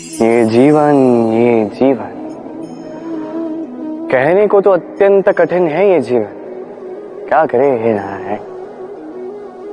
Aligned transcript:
ये 0.00 0.44
जीवन 0.44 0.94
ये 1.32 1.64
जीवन। 1.64 2.16
कहने 4.12 4.46
को 4.46 4.60
तो 4.60 4.70
अत्यंत 4.70 5.28
कठिन 5.28 5.68
है 5.68 5.90
ये 5.90 6.00
जीवन। 6.00 6.28
क्या 7.28 7.46
करे 7.46 7.70
हे 7.70 7.88
है? 7.88 8.36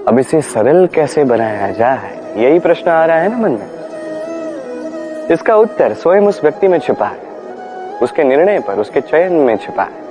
अब 0.08 0.18
इसे 0.20 0.42
सरल 0.42 0.88
कैसे 0.88 1.24
बनाया 1.24 1.71
जाए? 1.71 2.34
यही 2.38 2.60
प्रश्न 2.60 2.90
आ 2.90 3.05
रहा 3.05 3.18
है 3.18 3.29
ना 3.29 3.38
मन 3.38 3.52
में। 3.52 3.70
इसका 5.32 5.55
उत्तर 5.55 5.94
स्वयं 5.94 6.21
उस 6.21 6.44
व्यक्ति 6.44 6.68
में 6.68 6.80
छिपा 6.80 7.05
है। 7.05 7.20
उसके 8.04 8.23
निर्णय 8.23 8.59
पर, 8.59 8.73
उसके 8.73 9.02
चयन 9.02 9.34
में 9.34 9.57
छिपा 9.57 9.84
है। 9.84 10.07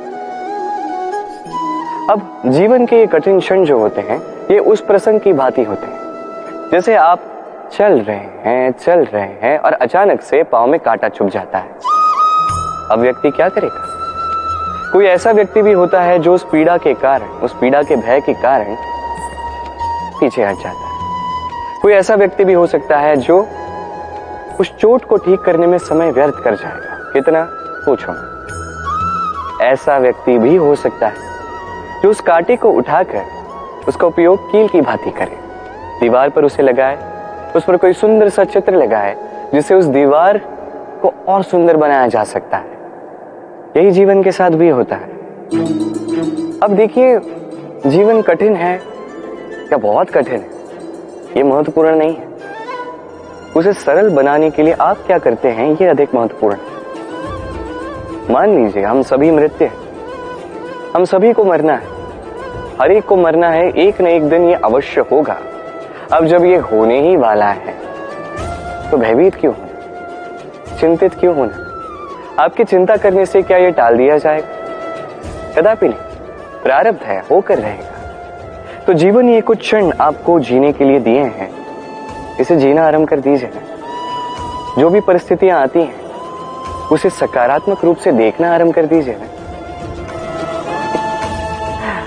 अब 2.11 2.43
जीवन 2.47 2.87
के 2.87 2.97
ये 2.97 3.07
कठिन 3.07 3.41
क्षण 3.41 3.65
जो 3.65 3.79
होते 3.79 4.01
हैं, 4.01 4.23
ये 4.51 4.59
उस 4.59 4.81
प्रसंग 4.81 5.21
की 5.21 5.33
भांति 5.33 5.63
होते 5.63 5.87
हैं। 5.87 5.99
जैसे 6.73 6.95
आप 6.95 7.21
चल 7.73 8.01
रहे 8.01 8.17
हैं, 8.17 8.71
चल 8.73 9.05
रहे 9.05 9.39
हैं 9.43 9.59
और 9.59 9.73
अचानक 9.73 10.21
से 10.21 10.43
पाँव 10.43 10.67
में 10.67 10.81
कांटा 10.81 11.09
चुभ 11.09 11.29
जाता 11.29 11.59
है। 11.59 11.69
अब 12.91 12.99
व्यक्ति 12.99 13.31
क्या 13.31 13.49
करेगा? 13.49 14.91
कोई 14.93 15.07
ऐसा 15.07 15.31
व्यक्ति 15.31 15.63
भी 15.63 15.73
होता 15.73 16.01
है 16.01 16.19
जो 16.19 16.35
उस 16.35 16.47
पीड़ा 16.53 16.77
के 16.77 16.95
कारण, 16.95 17.27
उस 17.27 17.55
पीड़ा 17.61 17.83
के 17.83 17.97
भय 17.97 18.21
के 18.21 18.35
कारण 18.35 18.77
पीछे 20.21 20.45
हट 20.45 20.55
जाता 20.55 20.87
है। 20.89 21.81
कोई 21.83 21.93
ऐसा 21.93 22.15
व्यक्ति 22.15 22.45
भी 22.45 22.53
हो 22.53 22.67
सकता 22.67 22.99
है 22.99 23.17
जो 23.17 23.41
उस 24.61 24.77
चोट 24.79 25.05
को 25.05 25.17
ठीक 25.17 25.41
करने 25.41 25.67
में 25.67 25.79
समय 25.79 26.11
व्यर्थ 26.11 26.35
कर 26.35 26.55
जाएगा। 26.55 27.11
कितना? 27.13 27.47
पूछो 27.87 28.13
ऐसा 29.65 29.99
व्यक्ति 29.99 30.39
भी 30.39 30.57
हो 30.57 30.75
सकता 30.75 31.09
है 31.09 32.01
जो 32.03 32.11
उस 32.11 32.21
कांटे 32.21 32.57
को 32.57 32.71
उठाकर 32.71 33.25
उसका 33.89 34.07
उपयोग 34.07 34.53
कील 34.53 34.69
की 34.69 34.81
भांति 34.81 35.11
करे। 35.11 35.39
दीवार 36.01 36.29
पर 36.29 36.45
उसे 36.45 36.63
लगाए 36.63 37.06
उस 37.57 37.65
पर 37.65 37.77
कोई 37.77 37.93
सुंदर 37.93 38.29
सा 38.29 38.45
चित्र 38.45 38.75
लगाए 38.75 39.17
जिससे 39.55 39.75
उस 39.75 39.85
दीवार 39.85 40.39
को 41.03 41.13
और 41.29 41.43
सुंदर 41.43 41.77
बनाया 41.77 42.07
जा 42.07 42.25
सकता 42.25 42.57
है। 42.57 42.77
यही 43.77 43.91
जीवन 43.91 44.23
के 44.23 44.33
साथ 44.33 44.51
भी 44.51 44.69
होता 44.69 44.97
है। 44.97 45.09
अब 46.61 46.71
देखिए, 46.71 47.19
जीवन 47.87 48.23
कठिन 48.23 48.57
है 48.57 48.77
या 49.73 49.77
बहुत 49.77 50.11
कठिन 50.11 50.41
है 50.41 50.51
ये 51.37 51.43
महत्वपूर्ण 51.43 51.97
नहीं 51.97 52.15
है। 52.15 52.29
उसे 53.57 53.73
सरल 53.73 54.11
बनाने 54.11 54.51
के 54.51 54.63
लिए 54.63 54.73
आप 54.73 54.97
क्या 55.07 55.19
करते 55.19 55.49
हैं, 55.49 55.73
ये 55.73 55.87
अधिक 55.87 56.15
महत्वपूर्ण 56.15 56.57
है। 56.57 56.77
मान 58.31 58.57
लीजिए, 58.57 58.83
हम 58.83 59.03
सभी 59.03 59.31
मृत्य 59.31 59.65
हैं। 59.65 59.75
हम 60.95 61.05
सभी 61.05 61.33
को 61.33 61.45
मरना 61.45 61.73
है। 61.73 61.95
हर 62.81 62.91
एक 62.91 63.05
को 63.05 63.17
मरना 63.17 63.51
है, 63.51 63.71
एक 63.71 64.01
न 64.01 64.07
एक 64.07 64.29
दिन 64.29 64.49
ये 64.49 64.55
अवश्य 64.55 65.01
होगा। 65.01 65.37
अब 66.13 66.25
जब 66.27 66.45
ये 66.45 66.57
होने 66.57 67.01
ही 67.01 67.17
वाला 67.17 67.47
है 67.47 67.73
तो 68.91 68.97
भयभीत 68.97 69.35
क्यों 69.35 69.55
होना? 69.55 70.77
चिंतित 70.77 71.15
क्यों 71.15 71.35
होना? 71.37 72.43
आपकी 72.43 72.65
चिंता 72.65 72.97
करने 72.97 73.25
से 73.27 73.43
क्या 73.43 73.59
ये 73.59 73.71
टाल 73.71 73.97
दिया 73.97 74.19
जाएगा? 74.19 74.47
कदापि 75.57 75.89
नहीं। 75.89 75.99
प्रारब्ध 76.63 77.03
है, 77.03 77.19
होकर 77.31 77.59
रहेगा। 77.59 78.85
तो 78.87 78.93
जीवन 78.93 79.29
ये 79.29 79.41
कुछ 79.41 79.59
क्षण 79.59 79.93
आपको 80.01 80.39
जीने 80.41 80.73
के 80.73 80.85
लिए 80.85 81.01
दिए 81.01 81.23
हैं। 81.23 81.51
इसे 82.41 82.57
जीना 82.57 82.87
आरंभ 82.87 83.09
कर 83.09 83.21
दीजिए। 83.21 83.51
जो 84.79 84.91
भी 84.91 85.01
परिस्थितियाँ 85.01 85.61
आती 85.63 85.81
हैं, 85.81 86.01
उसे 86.93 87.11
सकारात्मक 87.11 87.85
रूप 87.85 87.97
से 87.97 88.13
देखना 88.13 88.55
आरंभ 88.55 88.75
कर 88.75 88.87
दीजिए। 88.87 89.17
ना 91.81 91.99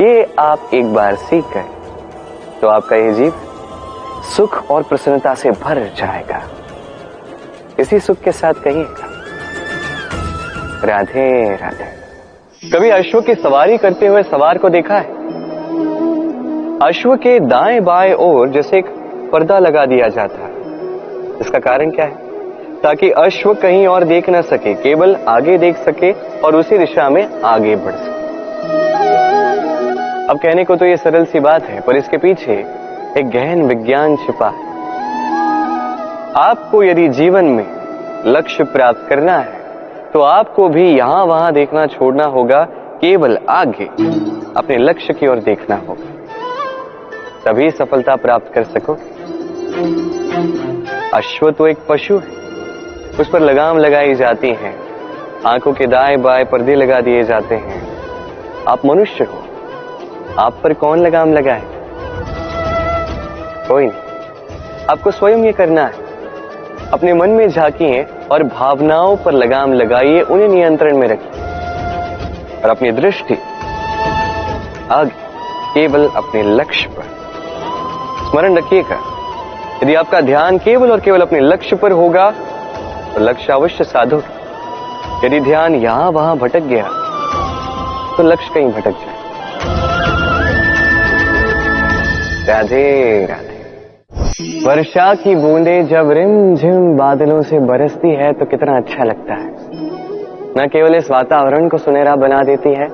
ये 0.00 0.34
आप 0.38 0.70
एक 0.74 0.92
बार 0.94 1.14
सीख 1.14 1.44
गए। 1.44 1.81
तो 2.62 2.68
आपका 2.68 2.96
यह 2.96 3.12
जीव 3.12 3.32
सुख 4.26 4.70
और 4.70 4.82
प्रसन्नता 4.82 5.34
से 5.34 5.50
भर 5.52 5.78
जाएगा। 5.96 6.40
इसी 7.78 7.98
सुख 7.98 8.16
के 8.16 8.32
साथ 8.32 8.54
कहिएगा, 8.64 9.08
राधे 10.84 11.56
राधे। 11.56 11.90
कभी 12.70 12.90
अश्व 12.90 13.20
की 13.20 13.34
सवारी 13.34 13.76
करते 13.78 14.06
हुए 14.06 14.22
सवार 14.22 14.58
को 14.58 14.68
देखा 14.68 14.94
है? 14.94 15.20
अश्व 16.82 17.14
के 17.16 17.38
दाएँ 17.40 17.80
बाएँ 17.80 18.12
ओर 18.20 18.48
जैसे 18.48 18.78
एक 18.78 18.86
पर्दा 19.32 19.58
लगा 19.58 19.84
दिया 19.86 20.08
जाता 20.10 20.44
है। 20.44 20.50
इसका 21.40 21.58
कारण 21.58 21.90
क्या 21.90 22.04
है? 22.04 22.16
ताकि 22.80 23.10
अश्व 23.18 23.54
कहीं 23.54 23.86
और 23.86 24.04
देख 24.04 24.28
ना 24.28 24.40
सके, 24.42 24.74
केवल 24.74 25.16
आगे 25.28 25.58
देख 25.58 25.76
सके 25.80 26.12
और 26.40 26.56
उसी 26.56 26.78
दिशा 26.78 27.08
में 27.08 27.42
आगे 27.42 27.76
बढ़ 27.76 27.94
सके। 27.94 28.11
अब 30.22 30.38
कहने 30.38 30.64
को 30.64 30.74
तो 30.76 30.86
ये 30.86 30.96
सरल 30.96 31.24
सी 31.24 31.40
बात 31.40 31.64
है, 31.64 31.80
पर 31.80 31.96
इसके 31.96 32.16
पीछे 32.18 32.52
एक 33.18 33.30
गहन 33.30 33.62
विज्ञान 33.64 34.16
छिपा 34.16 34.48
है। 34.48 34.70
आपको 36.38 36.82
यदि 36.82 37.08
जीवन 37.10 37.44
में 37.46 37.66
लक्ष्य 38.26 38.64
प्राप्त 38.66 39.06
करना 39.08 39.36
है 39.38 39.60
तो 40.12 40.20
आपको 40.20 40.68
भी 40.68 40.84
यहाँ 40.88 41.24
वहाँ 41.24 41.52
देखना 41.52 41.86
छोड़ना 41.88 42.24
होगा, 42.26 42.62
केवल 43.00 43.38
आगे 43.50 43.84
अपने 44.56 44.76
लक्ष्य 44.78 45.14
की 45.14 45.26
ओर 45.26 45.38
देखना 45.40 45.76
होगा। 45.88 46.10
तभी 47.44 47.70
सफलता 47.72 48.16
प्राप्त 48.18 48.52
कर 48.54 48.64
सको। 48.66 48.96
अश्व 51.16 51.50
तो 51.50 51.66
एक 51.66 51.78
पशु 51.88 52.18
है, 52.18 52.40
उस 53.20 53.28
पर 53.28 53.40
लगाम 53.40 53.78
लगाई 53.78 54.14
जाती 54.14 54.50
है, 54.54 54.74
आँखों 55.46 55.72
के 55.72 55.86
दाएँ 55.88 56.16
बाएँ 56.18 56.44
पर्दे 56.44 56.74
लगा 56.74 57.00
दिए 57.00 57.22
जाते 57.24 57.54
हैं। 57.56 57.80
आप 58.68 58.84
मनुष्य 58.86 59.24
हो 59.24 59.41
आप 60.38 60.60
पर 60.62 60.72
कौन 60.74 60.98
लगाम 60.98 61.32
लगाए 61.32 61.62
कोई 63.68 63.86
नहीं। 63.86 64.86
आपको 64.90 65.10
स्वयं 65.10 65.44
ये 65.44 65.52
करना 65.52 65.82
है। 65.82 66.90
अपने 66.92 67.12
मन 67.14 67.30
में 67.30 67.48
झांकिए 67.48 68.02
और 68.32 68.42
भावनाओं 68.42 69.16
पर 69.16 69.32
लगाम 69.32 69.72
लगाइए, 69.72 70.20
उन्हें 70.20 70.48
नियंत्रण 70.48 70.96
में 70.98 71.06
रखिए। 71.08 71.42
और 72.60 72.70
अपनी 72.70 72.90
दृष्टि 72.92 73.34
आगे, 74.90 75.10
केवल 75.74 76.08
अपने 76.16 76.42
लक्ष्य 76.42 76.88
पर। 76.88 77.02
स्मरण 78.30 78.56
रखिएगा, 78.56 78.98
यदि 79.82 79.94
आपका 79.94 80.20
ध्यान 80.20 80.58
केवल 80.58 80.92
और 80.92 81.00
केवल 81.00 81.20
अपने 81.20 81.40
लक्ष्य 81.40 81.76
पर 81.76 81.92
होगा 81.92 82.30
तो 83.14 83.20
लक्ष्य 83.20 83.52
अवश्य 83.52 83.84
साधु 83.84 84.22
यदि 85.24 85.40
ध्यान 85.40 85.74
यहाँ 85.74 86.10
वहाँ 86.10 86.36
भटक 86.38 86.62
गया 86.64 86.88
तो 88.16 88.22
लक्ष्य 88.22 88.54
कहीं 88.54 88.68
भटक 88.68 88.90
जाए। 88.90 89.11
राधे। 92.52 93.26
राधे 93.26 93.60
वर्षा 94.66 95.14
की 95.14 95.34
बूंदें 95.34 95.86
जब 95.86 96.10
रिम 96.10 96.54
झिम 96.54 96.96
बादलों 96.96 97.40
से 97.42 97.58
बरसती 97.58 98.08
है 98.14 98.32
तो 98.32 98.44
कितना 98.44 98.76
अच्छा 98.76 99.04
लगता 99.04 99.34
है। 99.34 99.50
न 100.58 100.66
केवल 100.72 100.94
इस 100.94 101.10
वातावरण 101.10 101.68
को 101.68 101.78
सुनहरा 101.78 102.16
बना 102.16 102.42
देती 102.42 102.68
है, 102.68 102.86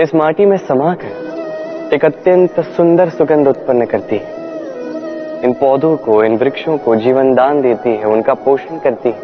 इस 0.00 0.14
माटी 0.14 0.46
में 0.46 0.56
समाकर 0.56 1.90
एक 1.94 2.04
अत्यंत 2.04 2.60
सुंदर 2.60 3.08
सुगंध 3.08 3.48
उत्पन्न 3.48 3.84
करती 3.84 4.16
है। 4.16 5.42
इन 5.44 5.52
पौधों 5.52 5.96
को, 5.96 6.22
इन 6.24 6.36
वृक्षों 6.36 6.78
को 6.78 6.96
जीवन 6.96 7.34
दान 7.34 7.60
देती 7.62 7.90
है, 7.90 8.04
उनका 8.04 8.34
पोषण 8.34 8.78
करती 8.78 9.08
है, 9.08 9.20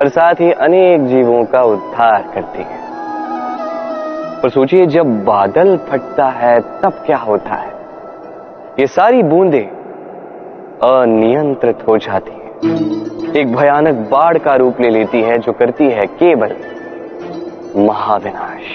और 0.00 0.08
साथ 0.08 0.34
ही 0.34 0.50
अनेक 0.52 1.06
जीवों 1.06 1.44
का 1.44 1.62
उद्धार 1.62 2.30
करती 2.34 2.62
है। 2.62 2.84
और 4.40 4.50
सोचिए, 4.50 4.86
जब 4.86 5.24
बादल 5.24 5.76
फटता 5.76 6.26
है, 6.26 6.60
तब 6.60 7.02
क्या 7.06 7.16
होता 7.16 7.54
है? 7.54 7.75
ये 8.78 8.86
सारी 8.86 9.22
बूंदें 9.22 9.66
अनियंत्रित 10.84 11.78
हो 11.88 11.96
जाती 11.98 12.32
है। 12.32 12.40
एक 13.36 13.54
भयानक 13.54 13.94
बाढ़ 14.10 14.38
का 14.38 14.54
रूप 14.54 14.80
ले 14.80 14.88
लेती 14.90 15.20
है 15.22 15.38
जो 15.38 15.52
करती 15.52 15.84
है 15.90 16.06
केवल 16.14 16.54
महाविनाश। 17.78 18.66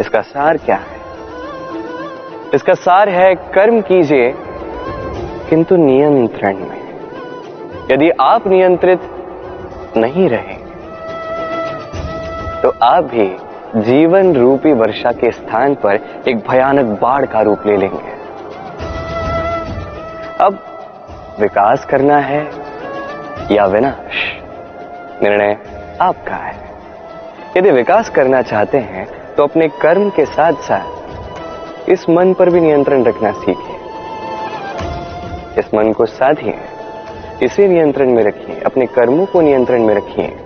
इसका 0.00 0.20
सार 0.22 0.56
क्या 0.58 0.76
है? 0.76 0.98
इसका 2.54 2.74
सार 2.76 3.08
है 3.08 3.34
कर्म 3.54 3.80
कीजिए, 3.82 4.32
किंतु 5.50 5.76
नियंत्रण 5.76 6.56
में। 6.58 7.88
यदि 7.90 8.10
आप 8.20 8.46
नियंत्रित 8.48 9.00
नहीं 9.96 10.28
रहे 10.28 10.54
तो 12.62 12.72
आप 12.82 13.04
भी 13.06 13.28
जीवन 13.76 14.34
रूपी 14.34 14.72
वर्षा 14.72 15.12
के 15.12 15.30
स्थान 15.30 15.74
पर 15.74 16.22
एक 16.28 16.36
भयानक 16.50 17.00
बाढ़ 17.00 17.26
का 17.26 17.40
रूप 17.40 17.66
ले 17.66 17.76
लेंगे। 17.76 18.12
अब 20.40 20.58
विकास 21.40 21.84
करना 21.84 22.16
है 22.16 22.50
या 23.52 23.66
विनाश? 23.66 24.36
निर्णय 25.22 25.58
आपका 26.00 26.36
है। 26.36 26.54
यदि 27.56 27.70
विकास 27.70 28.10
करना 28.10 28.42
चाहते 28.42 28.78
हैं 28.78 29.34
तो 29.34 29.42
अपने 29.42 29.68
कर्म 29.68 30.10
के 30.10 30.26
साथ 30.26 30.52
साथ 30.52 31.88
इस 31.90 32.10
मन 32.10 32.34
पर 32.34 32.50
भी 32.50 32.60
नियंत्रण 32.60 33.04
रखना 33.04 33.32
सीखिए। 33.32 33.76
इस 35.58 35.74
मन 35.74 35.92
को 35.92 36.06
साधिए। 36.06 36.54
इसे 37.42 37.68
नियंत्रण 37.68 38.10
में 38.10 38.22
रखिए। 38.22 38.60
अपने 38.60 38.86
कर्मों 38.86 39.26
को 39.26 39.40
नियंत्रण 39.40 39.82
में 39.82 39.94
रखिए। 39.94 40.36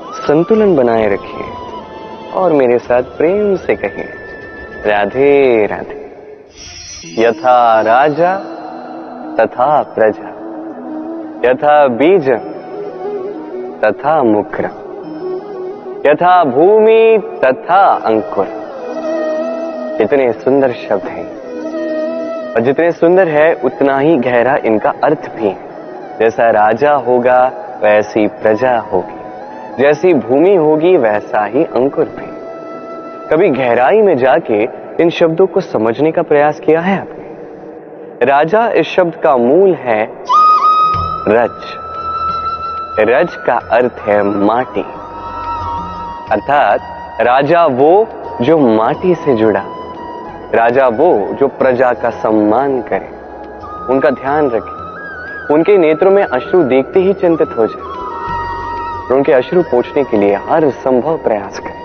संतुलन 0.00 0.76
बनाए 0.76 1.06
रखिए। 1.06 1.65
और 2.36 2.52
मेरे 2.52 2.78
साथ 2.78 3.02
प्रेम 3.02 3.56
से 3.56 3.76
कहिए 3.76 4.08
राधे 4.86 5.66
राधे। 5.66 6.06
यथा 7.18 7.80
राजा, 7.80 8.36
तथा 9.40 9.82
प्रजा। 9.82 10.32
यथा 11.50 11.88
बीज, 11.88 12.30
तथा 13.84 14.22
मुक्र 14.22 14.86
यथा 16.06 16.44
भूमि, 16.44 17.22
तथा 17.44 18.00
अंकुर। 18.04 18.46
इतने 20.00 20.32
सुंदर 20.32 20.72
शब्द 20.72 21.02
हैं। 21.02 21.26
और 22.54 22.60
जितने 22.60 22.92
सुंदर 22.92 23.28
है, 23.28 23.54
उतना 23.54 23.98
ही 23.98 24.16
गहरा 24.16 24.56
इनका 24.64 24.92
अर्थ 25.04 25.36
भी 25.36 25.48
है। 25.48 25.58
जैसा 26.18 26.50
राजा 26.50 26.92
होगा, 26.92 27.52
वैसी 27.82 28.26
प्रजा 28.26 28.78
होगी। 28.78 29.16
जैसी 29.82 30.14
भूमि 30.14 30.54
होगी, 30.54 30.96
वैसा 30.96 31.44
ही 31.44 31.64
अंकुर 31.64 32.04
भी। 32.04 32.25
कभी 33.32 33.50
गहराई 33.50 34.02
में 34.02 34.16
जाके 34.18 34.68
इन 35.02 35.10
शब्दों 35.10 35.46
को 35.46 35.60
समझने 35.60 36.12
का 36.12 36.22
प्रयास 36.22 36.60
किया 36.60 36.80
है 36.80 37.00
आपने? 37.00 38.26
राजा 38.26 38.68
इस 38.68 38.86
शब्द 38.86 39.14
का 39.14 39.36
मूल 39.36 39.74
है 39.74 40.08
रज। 41.28 41.62
रज 43.00 43.34
का 43.34 43.54
अर्थ 43.54 43.92
है 44.00 44.22
माटी। 44.22 44.84
अर्थात 46.32 46.80
राजा 47.20 47.66
वो 47.66 48.08
जो 48.40 48.58
माटी 48.58 49.14
से 49.14 49.34
जुड़ा। 49.34 49.62
राजा 50.54 50.88
वो 50.88 51.28
जो 51.32 51.48
प्रजा 51.48 51.92
का 51.92 52.10
सम्मान 52.10 52.82
करे। 52.82 53.10
उनका 53.92 54.10
ध्यान 54.10 54.50
रखे। 54.50 54.76
उनके 55.54 55.78
नेत्रों 55.78 56.10
में 56.10 56.22
अश्रु 56.22 56.62
देखते 56.62 57.00
ही 57.00 57.12
चिंतित 57.12 57.48
हो 57.58 57.66
जाए। 57.66 57.82
उनके 59.14 59.32
अश्रु 59.32 59.62
पोछने 59.62 60.04
के 60.04 60.16
लिए 60.16 60.34
हर 60.34 60.70
संभव 60.70 61.16
प्रयास 61.16 61.58
करे। 61.58 61.75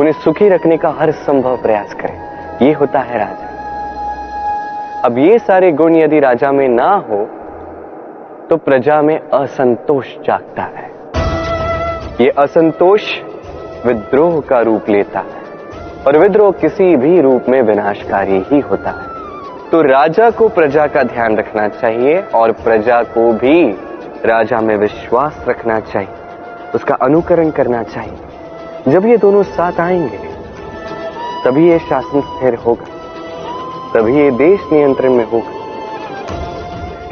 उन्हें 0.00 0.12
सुखी 0.14 0.48
रखने 0.48 0.76
का 0.76 0.88
हर 0.90 1.10
संभव 1.10 1.56
प्रयास 1.56 1.94
करें। 1.94 2.18
ये 2.62 2.72
होता 2.72 3.00
है 3.00 3.18
राजा। 3.18 3.48
अब 5.04 5.18
ये 5.18 5.38
सारे 5.38 5.70
गुण 5.72 5.96
यदि 5.96 6.20
राजा 6.20 6.52
में 6.52 6.68
ना 6.68 6.90
हो 7.08 7.24
तो 8.50 8.56
प्रजा 8.56 9.00
में 9.02 9.18
असंतोष 9.18 10.06
जागता 10.26 10.62
है। 10.62 10.88
ये 12.20 12.28
असंतोष 12.38 13.02
विद्रोह 13.86 14.40
का 14.40 14.60
रूप 14.60 14.88
लेता 14.88 15.20
है, 15.20 15.42
और 16.06 16.18
विद्रोह 16.18 16.50
किसी 16.52 16.96
भी 16.96 17.20
रूप 17.20 17.48
में 17.48 17.60
विनाशकारी 17.62 18.42
ही 18.50 18.60
होता 18.60 18.90
है। 18.90 19.70
तो 19.70 19.82
राजा 19.82 20.30
को 20.30 20.48
प्रजा 20.48 20.86
का 20.86 21.02
ध्यान 21.02 21.36
रखना 21.36 21.68
चाहिए, 21.68 22.20
और 22.34 22.52
प्रजा 22.52 23.02
को 23.02 23.32
भी 23.32 23.70
राजा 24.24 24.60
में 24.60 24.76
विश्वास 24.76 25.44
रखना 25.48 25.80
चाहिए। 25.80 26.72
उसका 26.74 26.94
अनुकरण 27.02 27.50
करना 27.50 27.82
चाहिए। 27.82 28.29
जब 28.88 29.06
ये 29.06 29.16
दोनों 29.16 29.42
साथ 29.42 29.80
आएँगे, 29.80 30.18
तभी 31.44 31.68
ये 31.68 31.78
शासन 31.78 32.20
स्थिर 32.20 32.54
होगा, 32.54 32.86
तभी 33.94 34.18
ये 34.18 34.30
देश 34.30 34.60
नियंत्रण 34.72 35.12
में 35.12 35.24
होगा। 35.24 35.50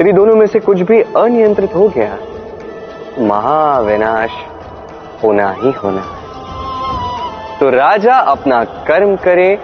यदि 0.01 0.11
दोनों 0.11 0.35
में 0.35 0.47
से 0.47 0.59
कुछ 0.59 0.81
भी 0.81 1.01
अनियंत्रित 1.01 1.75
हो 1.75 1.89
गया, 1.89 2.17
महाविनाश 3.19 4.29
होना 5.23 5.51
ही 5.51 5.71
होना। 5.71 6.03
तो 7.59 7.69
राजा 7.69 8.13
अपना 8.13 8.63
कर्म 8.63 9.15
करे, 9.15 9.59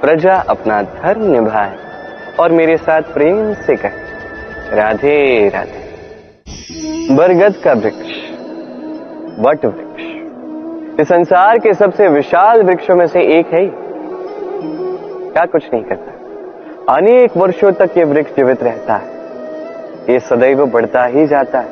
प्रजा 0.00 0.34
अपना 0.34 0.82
धर्म 0.82 1.24
निभाए, 1.24 1.76
और 2.40 2.52
मेरे 2.52 2.76
साथ 2.76 3.02
प्रेम 3.02 3.54
से 3.54 3.76
कहे, 3.76 4.76
राधे 4.76 5.48
राधे। 5.48 5.84
बरगद 7.14 7.54
का 7.56 7.72
वृक्ष, 7.72 8.30
वट 9.40 9.64
वृक्ष? 9.64 9.83
संसार 11.00 11.58
के 11.58 11.74
सबसे 11.74 12.08
विशाल 12.08 12.62
वृक्षों 12.62 12.96
में 12.96 13.06
से 13.06 13.20
एक 13.38 13.46
है। 13.46 13.70
क्या 15.32 15.44
कुछ 15.44 15.64
नहीं 15.72 15.84
करता। 15.84 16.94
अनेक 16.94 17.36
वर्षों 17.36 17.72
तक 17.72 17.90
ये 17.96 18.04
वृक्ष 18.04 18.36
जीवित 18.36 18.62
रहता 18.62 18.94
है। 18.94 19.08
ये 20.10 20.20
सदैव 20.20 20.66
बढ़ता 20.66 21.04
ही 21.04 21.26
जाता 21.26 21.60
है। 21.60 21.68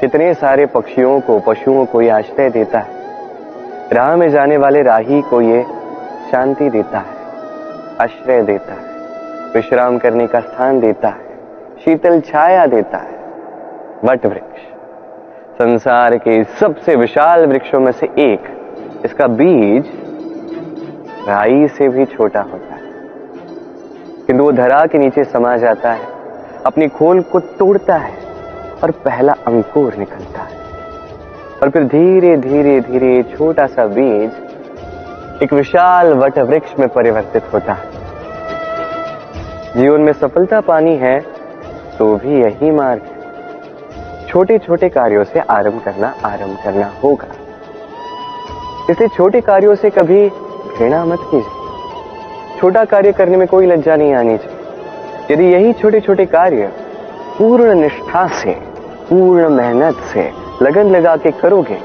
कितने 0.00 0.34
सारे 0.34 0.66
पक्षियों 0.66 1.20
को, 1.20 1.38
पशुओं 1.38 1.86
को 1.86 2.02
ये 2.02 2.08
आश्रय 2.08 2.50
देता 2.50 2.78
है। 2.78 2.94
राह 3.92 4.16
में 4.16 4.28
जाने 4.30 4.56
वाले 4.56 4.82
राही 4.82 5.22
को 5.22 5.40
ये 5.40 5.62
शांति 6.32 6.70
देता 6.70 6.98
है, 6.98 7.16
आश्रय 8.00 8.42
देता 8.42 8.72
है, 8.72 8.94
विश्राम 9.54 9.98
करने 9.98 10.26
का 10.26 10.40
स्थान 10.40 10.80
देता 10.80 11.08
है, 11.08 11.38
शीतल 11.84 12.20
छाया 12.20 12.66
देता 12.66 12.98
है। 12.98 13.18
वट 14.04 14.26
वृक्ष। 14.26 14.73
संसार 15.54 16.16
के 16.18 16.42
सबसे 16.60 16.96
विशाल 16.96 17.46
वृक्षों 17.46 17.80
में 17.80 17.92
से 17.92 18.06
एक। 18.06 19.02
इसका 19.04 19.26
बीज 19.26 19.84
राई 21.28 21.68
से 21.68 21.88
भी 21.88 22.04
छोटा 22.04 22.40
होता 22.42 22.74
है। 22.74 22.80
किंतु 24.26 24.42
वो 24.44 24.52
धरा 24.52 24.84
के 24.86 24.98
नीचे 24.98 25.24
समा 25.24 25.56
जाता 25.56 25.92
है, 25.92 26.06
अपनी 26.66 26.88
खोल 26.88 27.20
को 27.22 27.40
तोड़ता 27.40 27.96
है 27.96 28.16
और 28.82 28.90
पहला 28.90 29.32
अंकुर 29.46 29.94
निकलता 29.94 30.40
है। 30.40 30.58
और 31.62 31.70
फिर 31.70 31.84
धीरे 31.84 32.36
धीरे 32.36 32.80
धीरे 32.80 33.22
छोटा 33.36 33.66
सा 33.66 33.86
बीज 33.86 35.42
एक 35.42 35.52
विशाल 35.52 36.12
वट 36.14 36.38
वृक्ष 36.38 36.78
में 36.78 36.88
परिवर्तित 36.88 37.52
होता 37.54 37.72
है। 37.72 37.92
जीवन 39.76 40.00
में 40.00 40.12
सफलता 40.12 40.60
पानी 40.60 40.96
है 40.96 41.18
तो 41.98 42.16
भी 42.16 42.40
यही 42.42 42.70
मार्ग 42.70 43.13
छोटे 44.34 44.56
छोटे 44.58 44.88
कार्यों 44.88 45.22
से 45.24 45.40
आरंभ 45.40 45.82
करना 45.82 46.08
आरंभ 46.24 46.56
करना 46.62 46.86
होगा। 47.02 47.26
इसलिए 48.90 49.08
छोटे 49.08 49.40
कार्यों 49.40 49.74
से 49.74 49.90
कभी 49.90 50.28
घृणा 50.28 51.04
मत 51.04 51.18
कीजिए। 51.24 52.58
छोटा 52.60 52.84
कार्य 52.84 53.12
करने 53.12 53.36
में 53.36 53.46
कोई 53.48 53.66
लज्जा 53.66 53.96
नहीं 53.96 54.14
आनी 54.14 54.36
चाहिए। 54.38 55.30
यदि 55.30 55.44
यही 55.44 55.72
छोटे 55.72 56.00
छोटे 56.00 56.26
कार्य 56.26 56.72
पूर्ण 57.38 57.74
निष्ठा 57.74 58.26
से, 58.34 58.52
पूर्ण 59.10 59.48
मेहनत 59.50 60.02
से 60.12 60.28
लगन 60.62 60.90
लगा 60.90 61.16
के 61.16 61.30
करोगे 61.40 61.78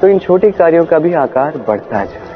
तो 0.00 0.08
इन 0.08 0.18
छोटे 0.18 0.50
कार्यों 0.52 0.84
का 0.84 0.98
भी 0.98 1.12
आकार 1.16 1.58
बढ़ता 1.68 2.04
जाए 2.04 2.30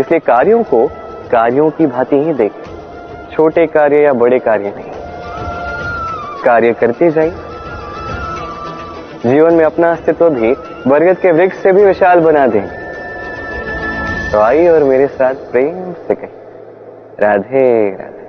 इसलिए 0.00 0.20
कार्यों 0.26 0.62
को 0.64 0.86
कार्यों 1.30 1.70
की 1.70 1.86
भांति 1.86 2.24
ही 2.24 2.34
देखें 2.34 3.30
छोटे 3.32 3.66
कार्य 3.68 4.02
या 4.02 4.12
बड़े 4.14 4.38
कार्य 4.40 4.74
नहीं। 4.76 4.92
कार्य 6.44 6.72
करते 6.72 7.10
जाइए। 7.10 7.52
जीवन 9.26 9.54
में 9.54 9.64
अपना 9.64 9.92
अस्तित्व 9.92 10.30
भी 10.30 10.54
बरगद 10.86 11.16
के 11.16 11.32
वृक्ष 11.32 11.56
से 11.56 11.72
भी 11.72 11.84
विशाल 11.84 12.20
बना 12.20 12.46
दें। 12.46 12.66
तो 14.32 14.38
आइए 14.38 14.68
और 14.68 14.84
मेरे 14.84 15.06
साथ 15.06 15.34
प्रेम 15.34 15.92
से 15.92 16.14
कहें। 16.14 16.28
राधे 17.20 17.90
राधे। 17.90 18.23